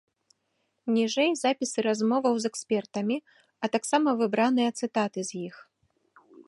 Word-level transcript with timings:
Ніжэй 0.95 1.29
запісы 1.43 1.79
размоваў 1.87 2.33
з 2.45 2.51
экспертамі, 2.55 3.17
а 3.67 3.73
таксама 3.77 4.09
выбраныя 4.23 4.69
цытаты 4.83 5.19
з 5.31 5.45
іх. 5.49 5.55